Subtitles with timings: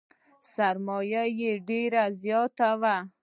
[0.53, 2.97] سرمایه یې ډېره زیاته وه.